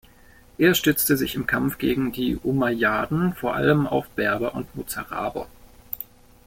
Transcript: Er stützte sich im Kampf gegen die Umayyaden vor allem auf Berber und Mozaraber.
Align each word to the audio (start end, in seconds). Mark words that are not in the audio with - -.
Er 0.57 0.73
stützte 0.73 1.15
sich 1.15 1.35
im 1.35 1.45
Kampf 1.45 1.77
gegen 1.77 2.11
die 2.11 2.35
Umayyaden 2.35 3.35
vor 3.35 3.53
allem 3.55 3.85
auf 3.85 4.09
Berber 4.09 4.55
und 4.55 4.75
Mozaraber. 4.75 5.45